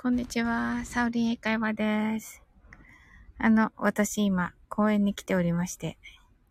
[0.00, 0.84] こんにちは。
[0.84, 2.40] サウリン英会話です。
[3.36, 5.98] あの、私今、公園に来ておりまして。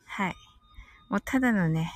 [0.03, 0.35] はい。
[1.07, 1.89] もうただのね、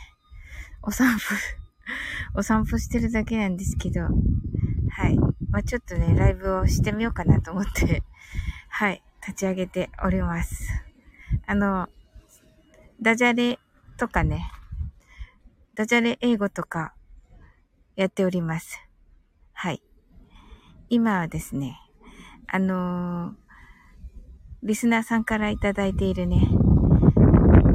[0.82, 1.36] お散歩
[2.40, 5.18] お散歩してるだけなんですけど、はい。
[5.50, 8.02] まあ、ちょっとね、ライブをしてみようかなと思って
[8.70, 9.04] はい。
[9.20, 10.70] 立ち上げております。
[11.48, 11.90] あの、
[13.02, 13.60] ダジャレ
[13.98, 14.50] とかね、
[15.76, 16.94] ダジャレ英語とか
[17.98, 18.80] やっております。
[19.52, 19.84] はい。
[20.94, 21.80] 今はですね、
[22.48, 23.34] あのー、
[24.62, 26.50] リスナーさんからいただいているね、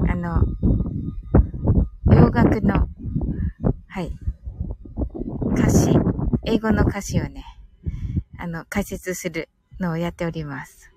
[0.07, 0.45] あの、
[2.15, 2.87] 洋楽の、
[3.89, 4.13] はい、
[5.53, 5.99] 歌詞、
[6.45, 7.47] 英語の歌詞をね、
[8.39, 9.49] あの、解説する
[9.81, 10.93] のをやっております。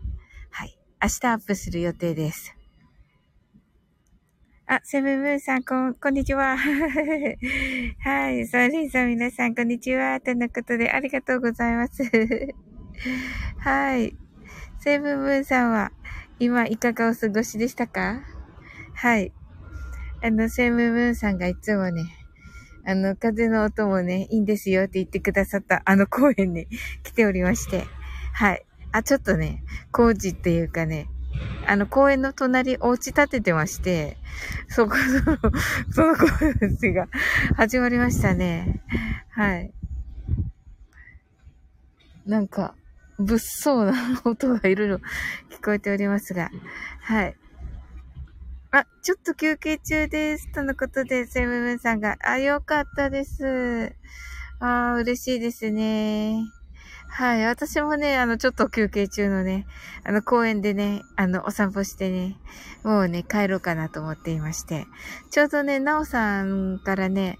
[0.51, 0.77] はい。
[1.01, 2.53] 明日アップする予定です。
[4.71, 6.55] あ、セブンブーさん、こん、こんにちは。
[8.05, 8.45] はい。
[8.45, 10.21] ソーリーさん、皆さん、こんにちは。
[10.21, 12.03] とのことで、ありがとうございます。
[13.57, 14.15] はい。
[14.77, 15.91] セブンブーさんは、
[16.37, 18.21] 今、いかがお過ごしでしたか？
[18.93, 19.33] はい。
[20.21, 22.03] あの、セブンブーさんがいつもね、
[22.85, 26.67] あの、風の音もね、いいんですよって言ってくださったあの公園に
[27.01, 27.85] 来ておりまして。
[28.33, 28.63] はい。
[28.91, 31.07] あ、ちょっとね、工事っていうかね、
[31.67, 34.17] あの、公園の隣、お家建ててまして、
[34.67, 35.37] そこ、その、
[35.91, 36.27] その工
[36.77, 37.07] 事が
[37.55, 38.81] 始まりましたね。
[39.31, 39.71] はい。
[42.25, 42.75] なんか、
[43.17, 44.95] 物騒な音がいろいろ
[45.49, 46.49] 聞こえておりますが、
[47.01, 47.35] はい。
[48.71, 50.51] あ、ちょっと休憩中です。
[50.51, 53.95] とのことで、セムムンさんが、あ、よかったです。
[54.59, 56.43] ああ嬉しいですね。
[57.09, 57.45] はい。
[57.45, 59.67] 私もね、あの、ちょっと休憩中のね、
[60.05, 62.37] あの、公園でね、あの、お散歩してね、
[62.83, 64.85] もうね、帰ろうかなと思っていまして。
[65.31, 67.37] ちょうどね、なおさんからね、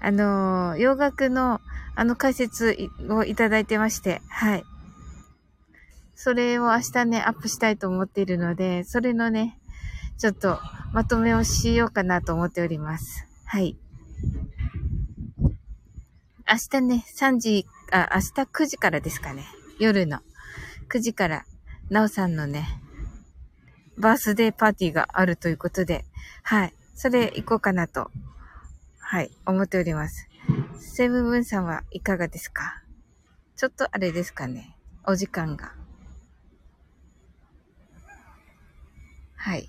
[0.00, 1.60] あの、洋楽の、
[1.94, 2.76] あの、解説
[3.08, 4.64] をいただいてまして、はい。
[6.14, 9.58] それを明日ね、アップしたいと思っているので、それのね、
[10.18, 10.58] ちょっと、
[10.92, 13.26] まとめをしようかなと思っております。
[13.44, 13.76] はい。
[16.50, 19.46] 明日ね、3時あ、明日9時からですかね。
[19.78, 20.20] 夜の
[20.88, 21.44] 9時から、
[21.88, 22.80] なおさんのね、
[23.98, 26.04] バースデーパーティーがあるということで、
[26.42, 26.74] はい。
[26.94, 28.10] それ行こうかなと、
[28.98, 30.28] はい、思っております。
[30.78, 32.82] セブンブンさんはいかがですか？
[33.56, 34.76] ちょっとあれですかね。
[35.04, 35.72] お時間が。
[39.34, 39.68] はい。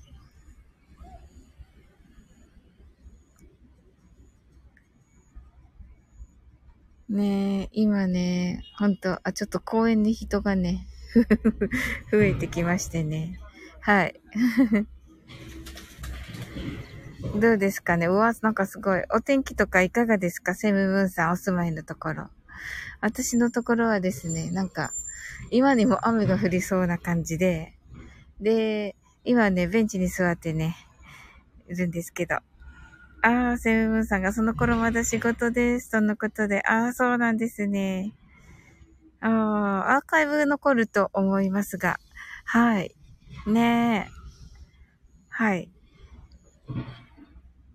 [7.12, 10.88] ねえ、今ね、ほんと、あ、ちょっと公園に人がね、
[12.10, 13.38] 増えてきましてね。
[13.82, 14.22] はい。
[17.36, 18.08] どうですかね？
[18.08, 19.04] うわ、なんかすごい。
[19.14, 20.56] お天気とかいかがですか？
[20.56, 22.30] セムムーンさんお住まいのところ。
[23.02, 24.92] 私のところはですね、なんか、
[25.50, 27.74] 今にも雨が降りそうな感じで、
[28.40, 28.96] で、
[29.26, 30.78] 今ね、ベンチに座ってね、
[31.68, 32.38] いるんですけど、
[33.24, 35.92] ああ、セブンさんがその頃まだ仕事です。
[35.92, 36.64] とのことで。
[36.68, 38.14] ああ、そうなんですね。
[39.20, 42.00] ああ、アーカイブ残ると思いますが。
[42.46, 42.96] はい。
[43.46, 44.12] ねえ。
[45.30, 45.70] はい。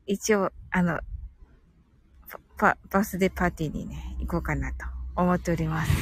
[0.07, 1.01] 一応、あの、
[2.59, 5.93] パ、バスデーパーティーにね、行こうかなと思っております。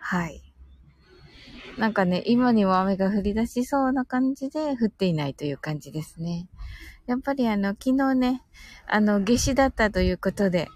[0.00, 0.51] はい。
[1.78, 6.48] なんかね、今にも雨が降り出しそうな感じで降っていないという感じですね。
[7.06, 8.42] やっぱりあの、昨日ね、
[8.86, 10.68] あの、夏至だったということで、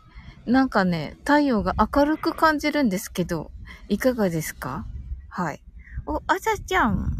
[0.46, 3.50] なんかね、太陽が明るく感じるんですけど、
[3.88, 4.86] いかがですか？
[5.28, 5.62] はい。
[6.06, 7.10] お、あさちゃん。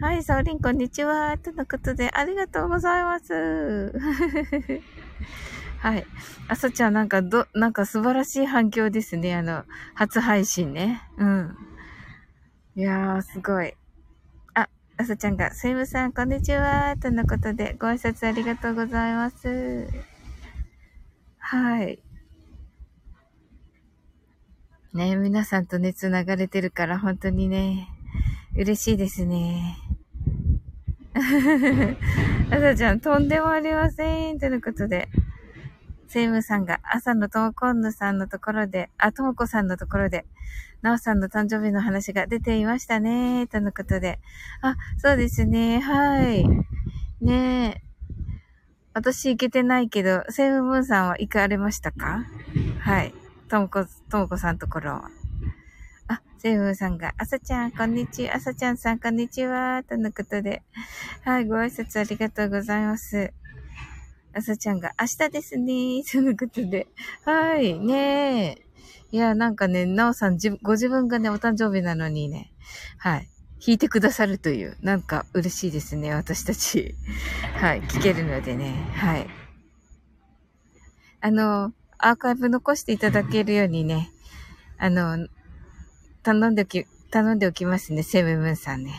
[0.00, 1.36] はい、サオリン、こんにちは。
[1.38, 3.92] とのことで、ありがとうございます。
[5.78, 6.04] はい。
[6.48, 9.34] あさちゃん、なんか、ど、なんか素晴らしい反響ですね。
[9.34, 9.64] あの、
[9.94, 11.02] 初配信ね。
[11.18, 11.56] うん。
[12.76, 13.72] いやー、すごい。
[14.54, 16.96] あ、あさちゃんが、すいません、こんにちは。
[17.00, 19.86] とのことで、ご挨拶ありがとうございます。
[21.38, 22.02] はい。
[24.92, 27.86] ね皆さんとね、繋がれてるから、本当にね、
[28.56, 29.76] 嬉しいですね。
[32.50, 34.40] あさちゃん、とんでもありません。
[34.40, 35.08] とのことで。
[36.08, 40.24] セイムさんが朝のともこんぬさんのところで、あ、ともこさんのところで、
[40.84, 44.20] なおさんの誕生日の話が出ていましたね、とのことで。
[44.60, 46.46] あ、そうですね、はい。
[47.22, 47.82] ねえ。
[48.92, 52.26] 私行けてないけど、セイムムーンさんは行かれましたか？
[52.80, 53.14] はい。
[53.48, 55.10] ともこ、ともこさんところは。
[56.08, 58.36] あ、セイムーンさんが、あさちゃん、こんにちは。
[58.36, 59.82] あさちゃんさん、こんにちは。
[59.88, 60.62] とのことで。
[61.22, 63.32] はい、ご挨拶ありがとうございます。
[64.34, 66.02] あさちゃんが明日ですね。
[66.04, 66.88] そのことで。
[67.24, 67.72] はい。
[67.72, 68.63] ねえ。
[69.12, 72.52] いや、なんかね、なおさん、ご自分がね、お誕生日なのにね。
[72.98, 73.28] はい。
[73.64, 76.94] 弾いてくださるという、なんか嬉しいですね、私たち。
[77.56, 77.82] はい。
[77.82, 78.74] 聞けるのでね。
[78.94, 79.26] はい。
[81.20, 84.10] あの、アーカイブ残していただけるようにね、
[84.76, 85.28] あの、
[86.22, 88.92] 頼んでおき、頼んでおきますね、セブムーンさんね。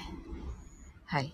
[1.05, 1.31] はい。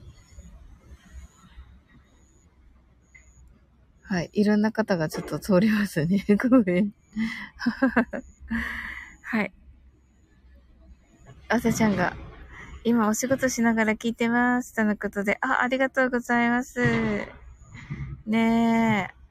[4.03, 4.29] はい。
[4.33, 6.25] いろんな方がちょっと通りますね。
[6.49, 6.91] ごめん。
[9.23, 9.53] はい。
[11.47, 12.15] 朝ちゃんが、
[12.83, 14.73] 今お仕事しながら聞いてます。
[14.73, 16.79] とのことで、あ、ありがとうございます。
[18.25, 19.21] ねえ。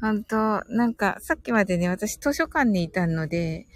[0.00, 3.66] ほんと、なんか、さっきまでね、私図書館にいたので、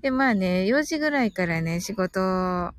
[0.00, 2.74] で、まあね、4時ぐらいからね、仕事が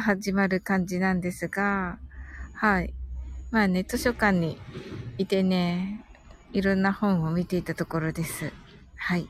[0.00, 1.98] 始まる感じなんですが、
[2.52, 2.92] はい。
[3.50, 4.58] まあね、図書館に
[5.16, 6.04] いてね、
[6.52, 8.52] いろんな本を見ていたところです。
[8.96, 9.28] はい。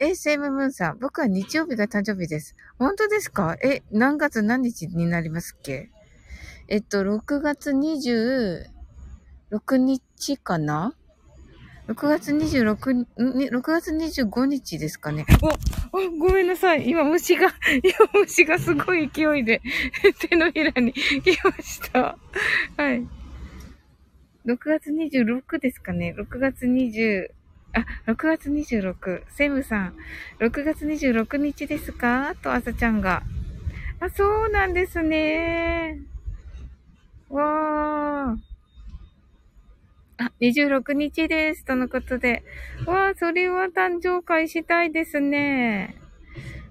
[0.00, 2.56] え、セイムムーンさん、僕は日曜日が誕生日です。
[2.78, 3.56] 本当ですか？
[3.62, 5.90] え、何月何日になりますっけ？
[6.68, 8.66] えっと、6月26
[9.76, 10.94] 日かな
[11.86, 15.26] ?6 月26、ん ?6 月25日ですかね？
[15.92, 16.88] お、お、ごめんなさい。
[16.88, 17.48] 今虫が、
[17.84, 19.62] 今虫がすごい勢いで
[20.28, 20.92] 手のひらに
[21.22, 22.18] 来ました。
[22.76, 23.06] はい。
[24.44, 27.28] 6月26ですかね？6月20、
[27.74, 29.24] あ、6月26。
[29.30, 29.94] セムさん、
[30.38, 32.34] 6月26日ですか？
[32.42, 33.22] と、あさちゃんが。
[34.00, 35.98] あ、そうなんですね。
[37.28, 38.38] わー。
[40.16, 41.64] あ、26日です。
[41.64, 42.44] とのことで。
[42.86, 45.96] わー、それは誕生会したいですね。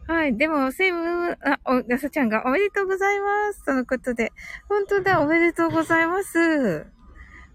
[0.07, 0.37] はい。
[0.37, 3.65] でも、セム、あ、お、あさちゃんがおめでとうございます。
[3.65, 4.31] とのことで。
[4.69, 6.85] 本当だ、おめでとうございます。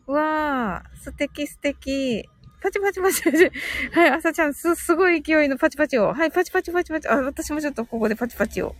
[0.06, 2.28] わー、素敵素敵。
[2.60, 3.50] パチパチパチパチ。
[3.92, 6.12] はい、朝ちゃん、す、すごい勢いのパチパチを。
[6.12, 7.08] はい、パチパチパチパチ。
[7.08, 8.74] あ、私もちょっとここでパチパチを。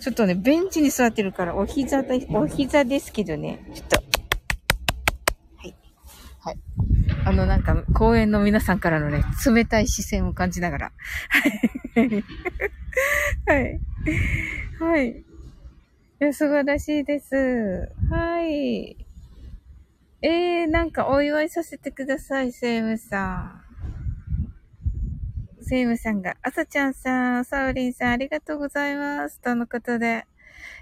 [0.00, 3.64] ちょっとね、ベンチに座ってるから、お膝で、お膝ですけどね。
[3.74, 3.96] ちょっと。
[5.56, 5.74] はい。
[6.40, 6.58] はい。
[7.24, 10.92] あの、なんか、公園の皆さんからのね、冷たい視線を感じながら。
[11.94, 12.24] はい。
[13.46, 13.80] はい。
[14.78, 15.08] はい。
[15.10, 15.14] い
[16.18, 17.34] や、素晴らしいです。
[18.10, 19.01] はい。
[20.24, 23.60] えー、なんかお祝いさせてください、セイムさ
[25.60, 25.64] ん。
[25.64, 29.40] セイムさんが、あさちゃんさん、サウリンさん、ありがとうございます。
[29.40, 30.24] とのことで。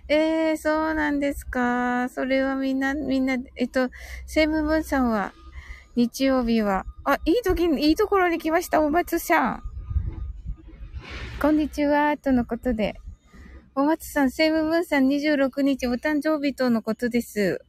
[0.09, 2.11] えー、そうなんですか。
[2.11, 3.89] それはみんな、みんな、えっと、
[4.27, 5.33] セイムブンさんは、
[5.97, 9.63] 日曜日は、あ、いい時に、いいところに来ました、お松さん。
[11.41, 13.01] こんにちは、とのことで。
[13.75, 17.65] お松さん、セイムブンさん26日お誕生日とのことです。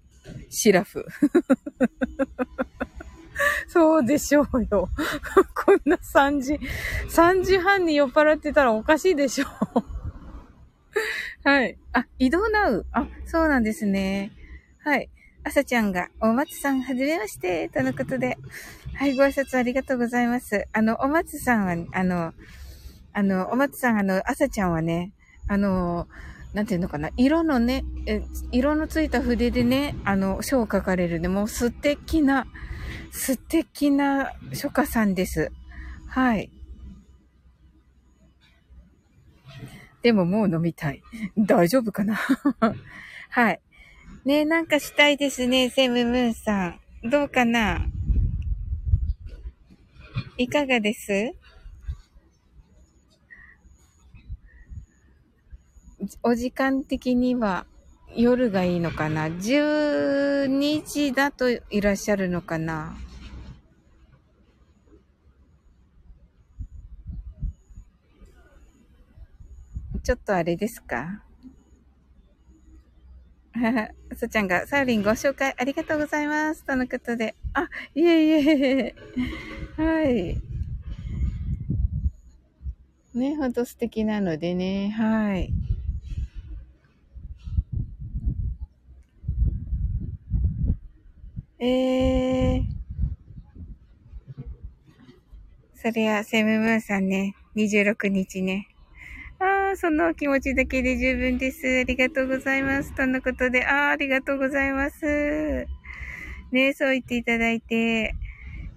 [0.50, 1.06] シラフ。
[3.68, 4.90] そうでしょうよ。
[5.56, 6.60] こんな3時、
[7.10, 9.84] 3時半に酔っ払ってたらおかしいでしょう。
[11.48, 11.78] はい。
[11.94, 12.86] あ、移動なう。
[12.92, 14.32] あ、そうなんですね。
[14.80, 15.10] はい。
[15.44, 18.38] 朝ちゃんが、お松さん、はじめまして、とのことで。
[18.94, 20.68] はい、ご挨拶ありがとうございます。
[20.74, 22.34] あの、お松さんは、あの、
[23.14, 25.12] あの、お松さん、あの、朝ちゃんはね、
[25.48, 26.08] あの、
[26.54, 28.22] なんていうのかな、色のね、え
[28.52, 32.46] 色のついた筆でね、あの、書を書かれるね、もう素敵な、
[33.12, 35.52] 素敵な書家さんです。
[36.08, 36.52] はい。
[40.02, 41.02] でももう飲みたい。
[41.38, 42.20] 大丈夫かな？
[43.30, 43.62] はい。
[44.26, 46.68] ねなんかしたいですね、セムムーンさ
[47.04, 47.10] ん。
[47.10, 47.86] どうかな？
[50.38, 51.34] いかがです？
[56.24, 57.66] お時間的には
[58.16, 62.96] 夜がいいのかな ?12 時だといらっしゃるのかな？
[70.04, 71.24] ちょっとあれですか？
[74.18, 76.64] そちゃんが、サウリンご紹介ありがとうございます。
[76.64, 77.36] とのことで。
[77.54, 78.96] あ、いえいえ。
[79.78, 80.38] はい。
[83.14, 84.90] ね、ほんと素敵なのでね。
[84.92, 85.54] はい。
[91.62, 92.82] ええー。
[95.76, 98.68] それは、セムムーンさんね、26日ね。
[99.40, 101.82] ああ、その気持ちだけで十分です。
[101.82, 102.96] ありがとうございます。
[102.96, 105.68] とのことで、ああ、ありがとうございます。
[106.52, 108.16] ねそう言っていただいて。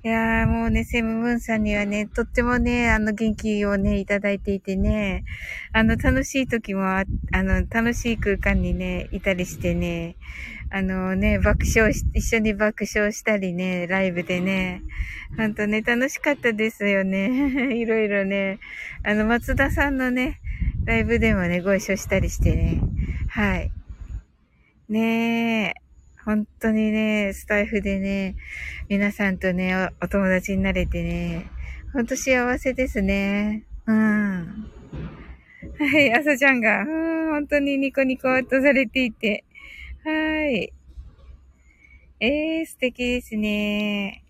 [0.05, 5.25] いやーもうね、セムムーンさんにはね、とってもね、あの元気をね、いただいていてね、
[5.73, 10.17] あの楽しい時もあ、あの楽しい空間にね、いたりしてね、
[10.71, 14.83] あのね、爆笑し、一緒に爆笑したりね、ライブでね、
[15.39, 17.73] ほんとね、楽しかったですよね。
[17.75, 18.59] いろいろね、
[19.05, 20.39] あの松田さんのね、
[20.85, 22.79] ライブでもね、ご一緒したりしてね、
[23.29, 23.71] はい。
[24.87, 25.84] ねえ。
[26.25, 28.37] 本当にね、スタイフでね、
[28.89, 31.51] 皆さんとねお、友達になれてね、
[31.93, 33.65] ほんと幸せですね。
[33.87, 34.71] うん。
[35.79, 39.45] はい、朝ちゃんが、うん、本当にニコニコとされていて。
[40.03, 40.73] はい。
[42.21, 44.24] えー、素敵ですね。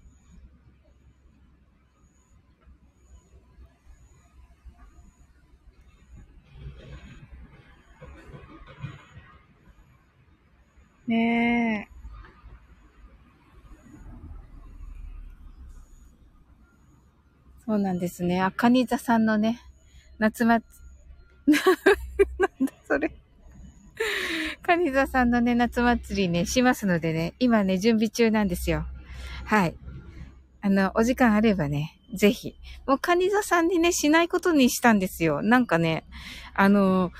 [11.07, 11.95] ねえ。
[17.67, 18.43] そうなんですね。
[18.43, 19.61] あ、カニ座さんのね、
[20.19, 20.65] 夏祭、
[21.47, 23.11] なんだそれ。
[24.63, 28.87] カニ座さんのね、夏祭りね、しますのでね、今ね、準備中なんですよ。
[29.45, 29.75] はい。
[30.65, 32.55] あの、お時間あればね、ぜひ。
[32.87, 35.43] もうカニ座さんにね、しないことにしたんですよ。
[35.43, 36.05] なんかね、
[36.55, 37.13] あの、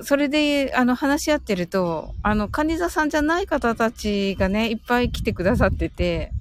[0.00, 6.32] それで、あの、話し合ってると、あの、カニ座さんじゃない方たちがね、いっぱい来てくださってて、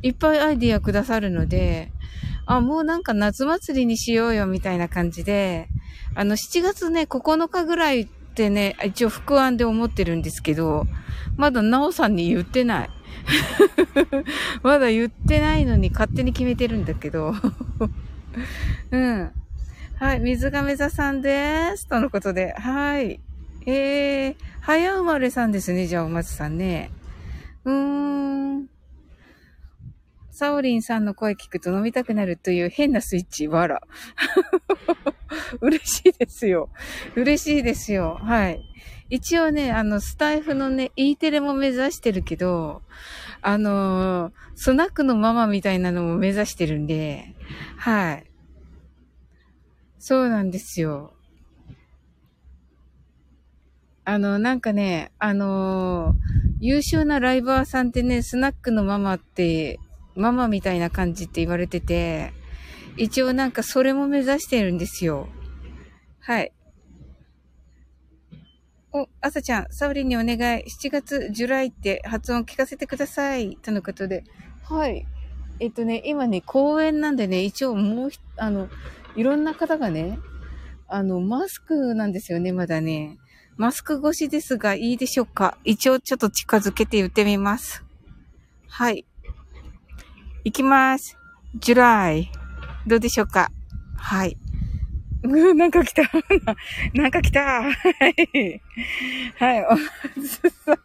[0.00, 1.92] いっぱいアイディアくださるので、
[2.46, 5.68] あ、もうなんか夏祭りにしようよ、みたいな感じで、
[6.14, 10.86] あの、7月ね、9日ぐらいってね、一応副案で思ってるんですけど、
[11.36, 12.90] まだなおさんに言ってない。
[14.62, 17.34] まだ言ってないのに勝手に決めてるんだけど。
[18.90, 19.30] うん。
[19.96, 21.86] はい、水亀座さんです。
[21.86, 22.54] とのことで。
[22.54, 23.20] はい。
[23.66, 26.90] えー、早生まれさんですね、じゃあ、お松さんね。
[27.64, 28.66] うーん。
[30.30, 33.82] サオリンさんの声聞くと飲みたくなるという変なスイッチ、わら。
[35.60, 36.70] 嬉しいですよ。
[37.16, 38.18] 嬉しいですよ。
[38.22, 38.60] はい。
[39.08, 42.82] 一応ね、あの、スタイフのね、E テレも目指してるけど、
[43.42, 47.34] あのー、スナックのママみたいなのも目指してるんで、
[47.76, 48.24] はい。
[49.98, 51.12] そうなんですよ。
[54.04, 56.16] あの、なんかね、あのー、
[56.60, 59.78] 優秀なライバーさんってね、スナックのママって、
[60.14, 62.32] ママみたいな感じって言われてて、
[62.96, 65.28] 一応なんかそれも目指してるんですよ。
[66.20, 66.52] はい。
[68.92, 70.64] お、朝ちゃん、サウリンにお願い。
[70.64, 73.56] 7月、ジュライって発音聞かせてください。
[73.62, 74.24] とのことで。
[74.64, 75.06] はい。
[75.60, 78.68] えっとね、今ね、公演なんでね、一応もう、あの、
[79.14, 80.18] いろんな方がね、
[80.88, 83.18] あの、マスクなんですよね、まだね。
[83.56, 85.58] マスク越しですが、いいでしょうか？
[85.64, 87.84] 一応ちょっと近づけて言ってみます。
[88.68, 89.04] はい。
[90.44, 91.16] いきます。
[91.56, 92.32] ジュライ。
[92.86, 93.50] どうでしょうか？
[93.96, 94.36] はい。
[95.22, 96.02] う んなんか来た。
[96.94, 97.40] なんか来た。
[97.62, 97.70] は
[98.34, 98.62] い。
[99.38, 99.70] はい、お
[100.16, 100.78] 松さん。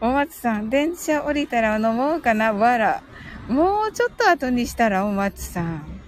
[0.00, 3.02] お松さん、電車降りたら飲もうかな、わら。
[3.48, 6.00] もうちょっと後にしたら、お松さん。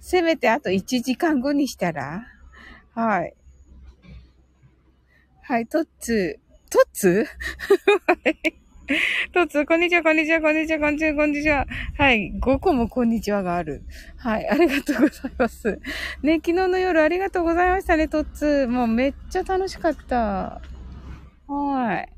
[0.00, 2.26] せめてあと1時間後にしたら
[2.94, 3.34] はい。
[5.42, 6.70] はい、トッツー。
[6.70, 8.52] トッツー？
[9.32, 11.66] トツ、こんにちは、こんにちは、こんにちは、こんにちは、こんにちは。
[11.96, 13.84] はい、5個もこんにちはがある。
[14.16, 15.80] はい、ありがとうございます。
[16.22, 18.66] ね、昨日の夜ありがとうございましたね、トツ。
[18.66, 20.60] もうめっちゃ楽しかった。
[21.46, 22.12] はい。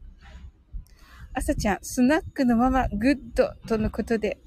[1.34, 4.38] 朝ちゃん、スナックのままグッドとのことで、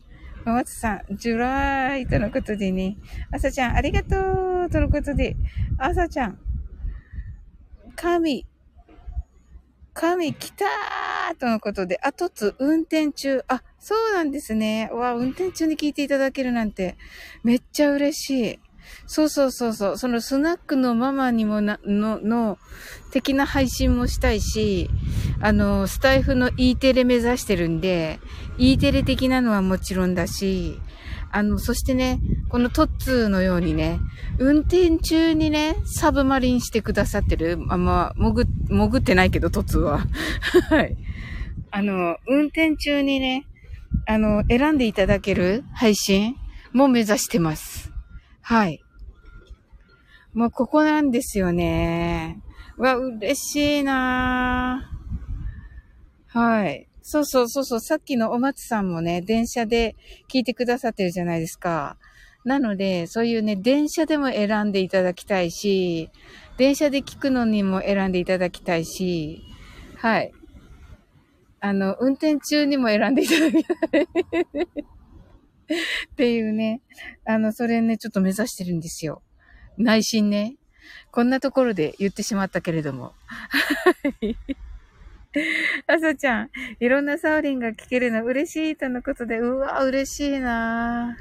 [0.44, 2.98] ママツさん、ジュライとのことでね。
[3.32, 5.36] 朝ちゃん、ありがとうとのことで。
[5.78, 6.40] 朝ちゃん、
[7.96, 8.48] 神、
[10.00, 12.00] 神来たーとのことで。
[12.04, 13.42] あ、とつ、運転中。
[13.48, 14.92] あ、そうなんですね。
[14.94, 16.98] わ、運転中に聞いていただけるなんて、
[17.44, 18.60] めっちゃ嬉しい。
[19.08, 19.98] そうそうそうそう。
[19.98, 22.60] そのスナックのママにもな、の、の、
[23.12, 24.88] 的な配信もしたいし、
[25.42, 28.20] あの、スタイフの E テレ目指してるんで、
[28.60, 30.80] E テレ的なのはもちろんだし、
[31.32, 32.20] あの、そしてね、
[32.50, 34.00] このトッツーのようにね、
[34.40, 40.00] 運転中にね、サブマリンしてくださってる、あんま、潜、潜ってないけど、トッツーは。
[40.70, 40.98] はい。
[41.72, 43.46] あの、運転中にね、
[44.06, 46.36] あの、選んでいただける配信
[46.74, 47.92] も目指してます。
[48.42, 48.82] はい。
[50.34, 52.42] もうここなんですよね。
[52.78, 54.92] わ、嬉しいな
[56.28, 56.88] はい。
[57.10, 57.80] そうそうそうそう。
[57.80, 59.96] さっきのお松さんもね、電車で
[60.30, 61.96] 聞いてくださってるじゃないですか。
[62.44, 66.10] なので、そういうね、電車でも選んでいただきたいし、
[66.58, 69.42] 電車で聞くのにも選んでいただきたいし、
[69.96, 70.34] はい。
[71.62, 74.04] あの、運転中にも選んでいただきたい。
[74.04, 74.08] っ
[76.18, 76.82] ていうね。
[77.26, 79.22] あの、それね、ちょっと目指してるんですよ。
[79.78, 80.58] 内心ね。
[81.12, 83.14] こんなところで言ってしまったけれども。
[85.88, 91.18] あさちゃん、いろんなサオリンが聞けるの嬉しいとのことで、うわ、嬉しいな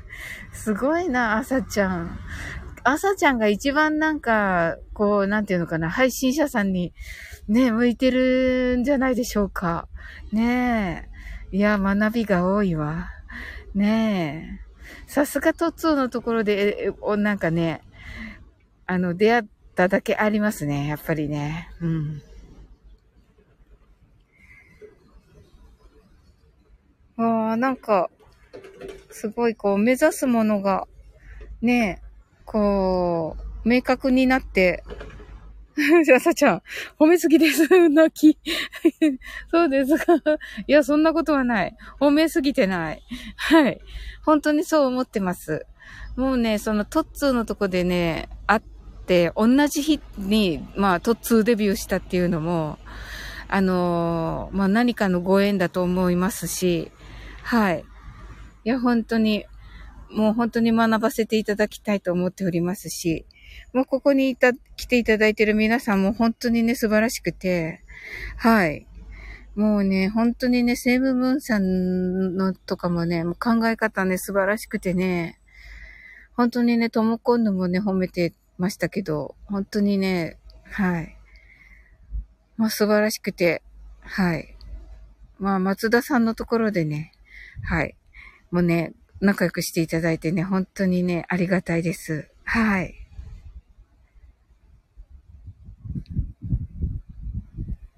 [0.53, 2.19] すごいな、あさちゃん。
[2.85, 6.93] あさちゃんが一番なんか、こう、なんていうのかな、配信者さんに
[7.49, 9.89] ね、向いてるんじゃないでしょうか。
[10.33, 11.09] ね
[11.53, 11.57] え。
[11.57, 13.11] いや、学びが多いわ。
[13.75, 15.11] ねえ。
[15.11, 17.83] さすがトッツーのところで、なんかね、
[18.87, 19.45] あの、出会っ
[19.75, 20.87] ただけありますね。
[20.87, 21.71] やっぱりね。
[21.81, 22.23] うん。
[27.19, 28.11] ああ、なんか、
[29.11, 30.87] すごいこう、目指すものが、
[31.63, 32.07] ねえ、
[32.45, 34.85] こう、明確になって、
[36.05, 36.63] じゃあ、さちゃん、
[36.99, 37.89] 褒めすぎです。
[37.91, 38.39] 泣き。
[39.51, 40.15] そうですか。
[40.67, 41.77] いや、そんなことはない。
[42.01, 43.03] 褒めすぎてない。
[43.37, 43.81] はい。
[44.25, 45.67] 本当にそう思ってます。
[46.17, 48.61] もうね、そのトッツーのとこでね、会っ
[49.07, 52.79] て、同じ日に、まあ、トッツーデビューしたっていうのも、
[53.49, 56.91] あのー、まあ、何かのご縁だと思いますし、
[57.47, 57.85] はい。
[58.65, 59.45] いや、本当に、
[60.11, 63.25] もう本当に学ばせていただきたいと思っておりますし、
[63.73, 67.85] もうここにいた、来ていただいている皆さんも本当にね、素晴らしくて、
[68.37, 68.89] はい。
[69.55, 75.39] もうね、本当にね、セーブムーンさんのとかもね、もう考え方ね、素晴らしくてね、
[76.35, 81.17] 本当にね、ともこんぬもね、褒めてましたけど、本当にね、はい。
[82.57, 83.63] まあ素晴らしくて、
[84.01, 84.57] はい。
[85.39, 87.13] まあ松田さんのところでね、
[87.63, 87.97] はい。
[88.51, 92.29] もうね、仲良くしていただいてね、本当にね、ありがたいです。
[92.45, 92.95] はい。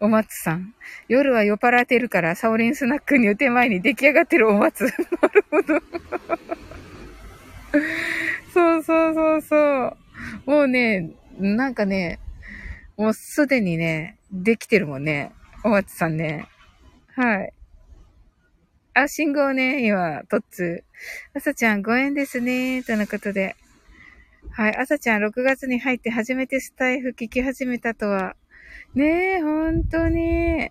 [0.00, 0.74] お松さん。
[1.08, 4.84] 夜は酔っ払ってるから、サオリンスナックに打て前に出来上がってるお松。
[4.86, 4.90] な
[5.28, 5.80] るほど。
[8.52, 9.96] そうそうそうそ
[10.46, 10.50] う。
[10.50, 12.18] もうね、なんかね、
[12.96, 15.32] もうすでにね、できてるもんね。
[15.64, 16.46] お松さんね。
[17.14, 17.53] はい。
[18.96, 21.36] あ、信号ね、今、トッツー。
[21.36, 23.56] 朝ちゃん、ご縁ですね、とのことで。
[24.52, 28.36] はい、朝ちゃん、6月に入って初めてスタイフ聞き始めたとは。
[28.94, 30.66] ねえ、本当に。
[30.66, 30.68] い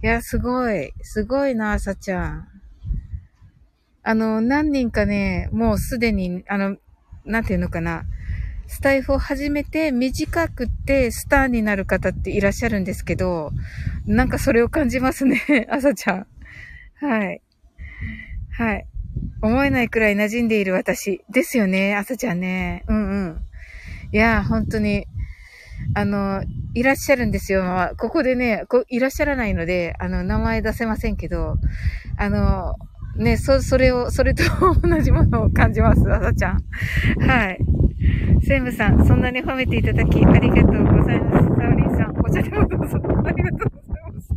[0.00, 0.92] や、すごい。
[1.02, 2.48] すごいな、朝ちゃん。
[4.02, 6.78] あの、何人かね、もうすでに、あの、
[7.24, 8.02] なんていうのかな。
[8.66, 13.52] スタイフを始めて短くてスターになる方っていらっしゃるんですけど、
[14.04, 16.26] なんかそれを感じますね、 朝ちゃん。
[16.96, 17.40] はい。
[18.50, 18.86] はい。
[19.42, 21.24] 思えないくらい馴染んでいる私。
[21.30, 22.84] ですよね、朝ちゃんね。
[22.88, 23.40] うんうん。
[24.12, 25.06] いや、本当に、
[25.94, 26.42] あの、
[26.74, 27.64] いらっしゃるんですよ。
[27.64, 31.56] まあ、ここでね、こいらっしゃらないので、あの、名前出せませんけど、
[32.16, 32.74] あの、
[33.16, 34.44] ね、そ、それを、それと
[34.82, 36.64] 同じものを感じます、朝ちゃん。
[37.26, 37.58] はい。
[38.42, 41.46] セムさん、そんなに褒めていただき、ありがとうございます。
[41.46, 42.98] サオリンさん、お茶でもどうぞ。
[43.24, 44.28] ありがとうございます。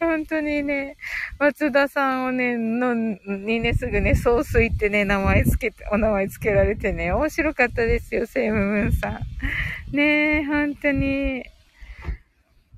[0.00, 0.96] 本当にね、
[1.38, 9.96] 松田さんをね、の、にね、すぐね、総帥ってね、名前つけて、お名前つけられてね、面白かったですよ、セイムムーンさん。
[9.96, 11.44] ねえ、本当に。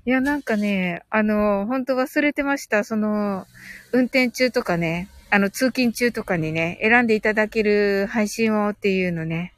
[0.03, 2.83] いや、なんかね、あの、本当忘れてました。
[2.83, 3.45] その、
[3.91, 9.53] 運転中とかね、あの、通勤中とかにね、選んでいただける配信をっていうのね。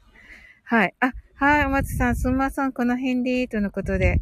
[0.64, 0.94] はい。
[1.00, 4.20] あ、はい、お松さん、すんまさん、この辺で、とのことで。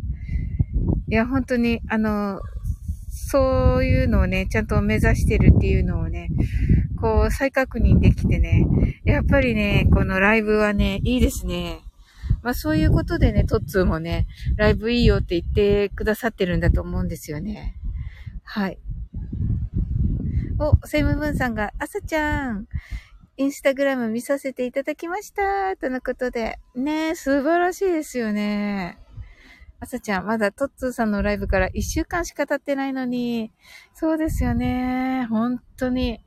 [1.08, 2.40] いや、本当に、あの、
[3.32, 6.28] そういうのをね、ちゃんと目指してるっていうのをね、
[7.00, 8.66] こう再確認できてね、
[9.04, 11.80] やっぱりね、このライブはね、いいですね。
[12.42, 17.74] まあそういうことでね、トッツーもね、ライブいいよって言ってくださってるんだと思うんですよね。
[18.44, 18.78] はい。
[20.58, 22.66] お、セイムブンさんが、朝ちゃん、
[23.38, 25.74] インスタグラム見させていただきました。
[25.78, 26.58] とのことで。
[26.74, 29.01] ね素晴らしいですよね。
[29.82, 33.50] あさちゃん、まだトッツーさんのライブから一週間しか経ってないのに、
[33.94, 35.26] そうですよね。
[35.28, 36.20] 本当に。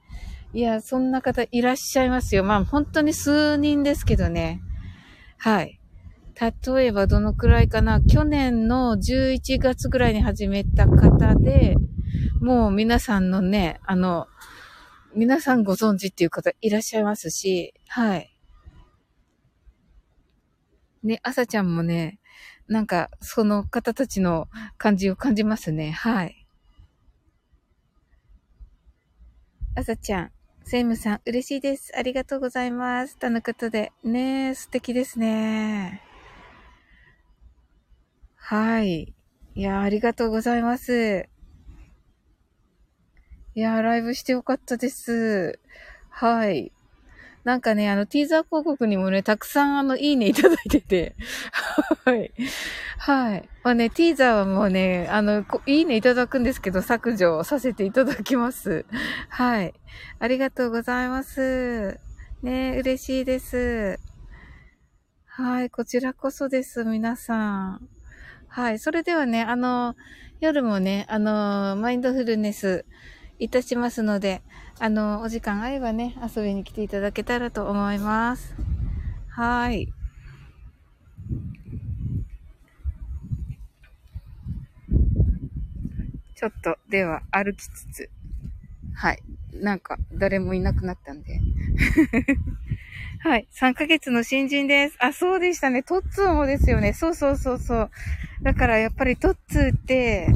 [0.51, 2.43] いや、そんな方いらっしゃいますよ。
[2.43, 4.59] まあ、本当に数人ですけどね。
[5.37, 5.79] はい。
[6.67, 8.01] 例えばどのくらいかな。
[8.01, 11.77] 去年の11月ぐらいに始めた方で、
[12.41, 14.27] もう皆さんのね、あの、
[15.15, 18.35] 皆さんご存知っていう方いらっしゃいますし、はい。
[21.03, 22.19] ね、朝ちゃんもね、
[22.67, 24.47] なんか、その方たちの
[24.77, 25.91] 感じを感じますね。
[25.91, 26.45] はい。
[29.75, 30.31] あさちゃん、
[30.63, 31.91] セイムさん、嬉しいです。
[31.95, 33.17] ありがとうございます。
[33.17, 33.91] とのことで。
[34.03, 36.01] ねえ、素敵ですね。
[38.35, 39.13] はい。
[39.55, 41.29] いや、ありがとうございます。
[43.53, 45.59] いや、ライブしてよかったです。
[46.09, 46.71] はい。
[47.45, 51.15] なんかね、あの、ティーザー広告にもね、たくさんあの、いいねいただいてて。
[52.03, 52.31] はい。
[52.97, 53.49] はい。
[53.63, 58.87] まあね、ティーザーはもうね、あの、いいねいただくんですけど、削除させていただきます。
[59.29, 59.75] はい。
[60.17, 61.99] ありがとうございます。
[62.41, 63.99] ね、嬉しいです。
[65.27, 67.87] はい、こちらこそです、皆さん。
[68.47, 69.95] はい、それではね、あの、
[70.39, 72.85] 夜もね、あの、マインドフルネス
[73.39, 74.41] いたしますので、
[74.79, 78.55] あの、お時間あればね、遊びに来ていただけたらと思います。
[79.29, 79.91] はい。
[86.35, 88.09] ちょっと、では、歩きつつ、
[88.93, 89.23] はい。
[89.53, 91.39] なんか、誰もいなくなったんで。
[93.19, 93.47] はい。
[93.51, 94.97] 3ヶ月の新人です。
[94.99, 95.83] あ、そうでしたね。
[95.83, 96.93] トッツーもですよね。
[96.93, 97.89] そうそうそうそう。
[98.43, 100.27] だからやっぱりトッツーって、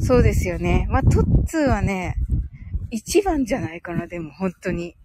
[0.00, 0.86] そうですよね。
[0.90, 2.16] まあ、トッツーはね、
[2.92, 4.96] 一番じゃないかな、でも、本当に。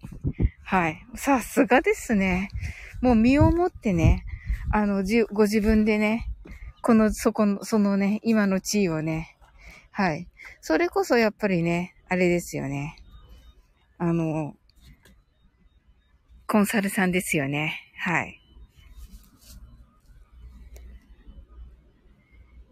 [0.62, 1.06] はい。
[1.14, 2.50] さすがですね。
[3.00, 4.26] もう身をもってね、
[4.70, 6.30] あの、じ、ご自分でね、
[6.82, 9.38] この、そこの、そのね、今の地位をね、
[9.90, 10.28] はい。
[10.60, 12.96] それこそやっぱりね、あれですよね。
[13.96, 14.54] あの、
[16.46, 17.80] コンサルさんですよね。
[17.96, 18.37] はい。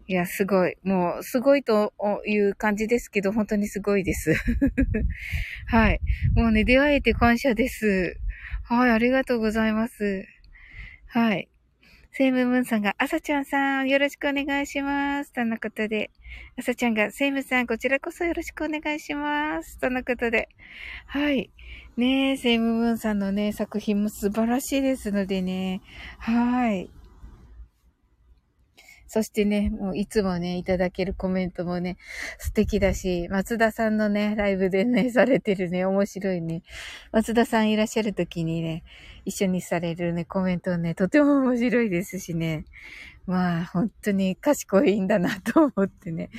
[0.07, 0.77] いや、すごい。
[0.83, 1.93] もう、すごいと
[2.25, 4.33] いう感じですけど、本当にすごいです。
[5.67, 5.99] はい。
[6.33, 8.17] もうね、出会えて感謝です。
[8.63, 10.25] はい、ありがとうございます。
[11.07, 11.49] はい。
[12.11, 15.33] セイムムーンさんが、あさちゃんさん、よろしくお願いします。
[15.33, 16.09] とのことで。
[16.57, 19.77] あさちゃんが、セイムさん、こちらこそよろしくお願いします。
[19.77, 20.47] とのことで。
[21.05, 21.51] はい。
[21.97, 25.81] ねえ、セイムムーンさんのね、作品も素晴らしいですのでね。
[26.17, 26.89] はい。
[29.07, 31.97] そしてね、もういつもね、いただけるコメントもね、
[32.39, 36.63] 素敵だし、松田さんのね、ライブでね、されてるね、面白いね。
[37.11, 38.83] 松田さんいらっしゃる時にね、
[39.25, 42.65] 一緒にされるね、コメントね、とても面白いですしね。
[43.25, 46.29] まあ、本当に賢いんだなと思ってね。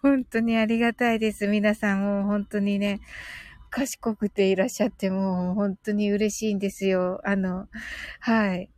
[0.00, 1.48] 本当にありがたいです。
[1.48, 3.00] 皆さんもう本当にね、
[3.70, 7.20] 賢くていらっしゃってもう本当に嬉しいんですよ。
[7.24, 7.68] あの、
[8.20, 8.70] はい。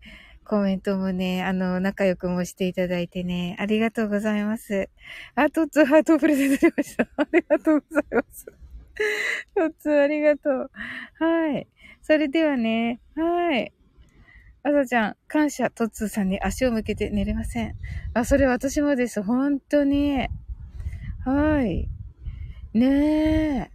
[0.48, 4.88] コメントもね、あの、仲良くもしていただいてね、ありがとうございます。
[5.34, 7.06] あ、トッツーハートをプレゼントしました。
[7.22, 8.46] ありがとうございます。
[9.54, 10.70] トッツーありがとう。
[11.22, 11.68] はい。
[12.00, 13.70] それではね、はい。
[14.62, 17.74] あさちゃん、感謝、トッツーさんに足を向けて寝れません。
[18.14, 19.22] あ、それ私もです。
[19.22, 20.26] 本当に。
[21.26, 21.90] はい。
[22.72, 23.70] ねえ。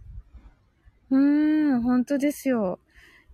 [1.10, 2.80] うーん、本当ですよ。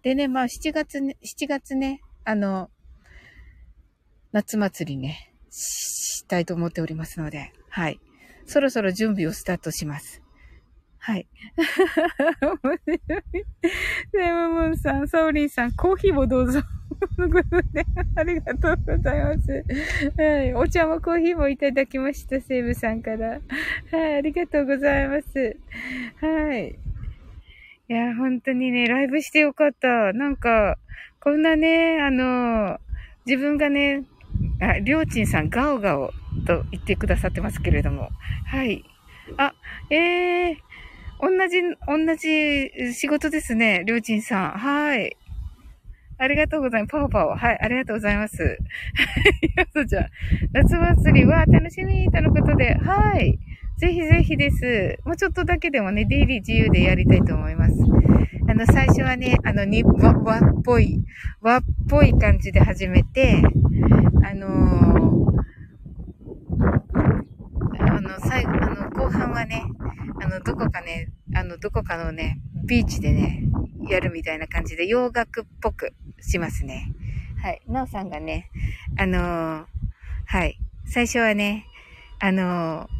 [0.03, 2.71] でね、まあ7月ね、7月ね、あの、
[4.33, 8.01] 夏祭りね、したいと思っておりますので、はい。
[8.47, 10.23] そろそろ準備をスタートします。
[10.99, 11.27] はい。
[12.41, 13.21] 面白い。
[14.13, 16.61] セムムンさん、ソーリーさん、コーヒーもどうぞ。
[18.17, 19.65] ありがとうございます。
[20.17, 20.55] はい。
[20.55, 23.41] お茶もコーヒーもいただきました、セーブさんから。
[23.91, 24.15] はい。
[24.17, 25.57] ありがとうございます。
[26.21, 26.79] はい。
[27.89, 30.13] いや、本当にね、ライブしてよかった。
[30.13, 30.79] なんか、
[31.19, 32.79] こんなね、あの、
[33.27, 34.05] 自分がね、
[34.61, 36.13] あ、りょうちんさん、ガオガオ
[36.47, 38.11] と言ってくださってますけれども。
[38.47, 38.85] はい。
[39.37, 39.55] あ、
[39.91, 40.57] ええー、
[41.21, 44.51] 同じ、同じ仕事ですね、りょうちんさん。
[44.51, 45.17] はい。
[46.19, 46.91] ありがとうございます。
[46.91, 47.35] パオパオ。
[47.35, 48.43] はい、ありがとうございます。
[48.43, 48.59] はい、
[49.57, 50.07] や そちゃん。
[50.53, 53.39] 夏祭りは楽しみとのことで、はい。
[53.81, 54.99] ぜひぜひです。
[55.07, 57.75] もうちょっとだけでもね、出入り自由でやりたいと思います。
[58.47, 61.03] あの、最初はね、あの、に、和、和っぽい、
[61.41, 63.43] 和っぽい感じで始めて、
[64.23, 65.43] あのー、
[67.79, 69.65] あの、最後、あの、後半はね、
[70.23, 73.45] あの、どこかね、あの、どこかのね、ビーチでね、
[73.89, 76.93] やるみたいな感じで洋楽っぽくしますね。
[77.43, 77.63] はい。
[77.67, 78.51] なおさんがね、
[78.99, 79.65] あのー、
[80.27, 80.59] はい。
[80.85, 81.65] 最初はね、
[82.19, 83.00] あのー、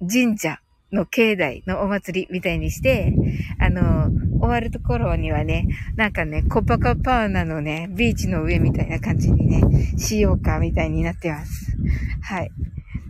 [0.00, 0.60] 神社
[0.92, 3.12] の境内のお祭りみたいにして、
[3.58, 11.76] あの、終わるところにはね、なんかね、コパカパーナのね、ビーチの上みたいな感じにね、しようかみたいになってます。
[12.22, 12.50] はい。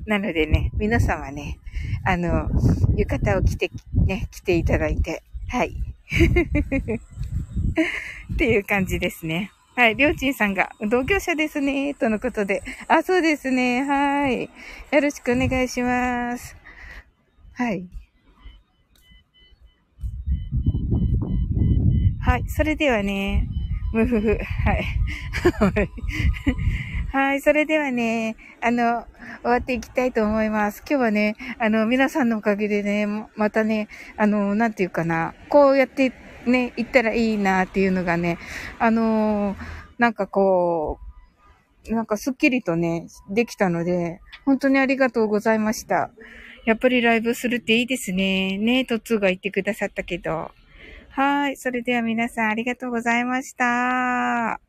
[0.06, 1.58] なのでね、皆様ね、
[2.04, 2.48] あの、
[2.96, 5.76] 浴衣を着て、ね、着ていただいて、はい。
[8.32, 9.52] っていう感じですね。
[9.76, 9.94] はい。
[9.94, 12.62] りょうちんさんが、同業者ですね、とのことで。
[12.88, 13.84] あ、そうですね。
[13.84, 14.44] はい。
[14.44, 14.50] よ
[15.00, 16.57] ろしくお願いします。
[17.58, 17.88] はい。
[22.20, 22.44] はい。
[22.46, 23.48] それではね、
[23.92, 24.28] むふふ。
[24.28, 24.84] はい。
[27.10, 27.40] はい。
[27.40, 29.04] それではね、あの、
[29.42, 30.84] 終わっていきたいと思います。
[30.88, 36.12] 今日はね、あの、皆さんのおかげでね、またね、あの、なんていうかな、こうやって
[36.46, 38.38] ね、行ったらいいなっていうのがね、
[38.78, 39.56] あの
[39.98, 41.00] なんかこ
[41.90, 46.12] う、なんかすっきりとね、できたので、本当にありがとうございました。
[46.68, 48.58] やっぱりライブするっていいですね。
[48.58, 50.50] ねえ、トツーが言ってくださったけど。
[51.08, 51.56] はい。
[51.56, 54.67] それでは皆さんありがとうございました。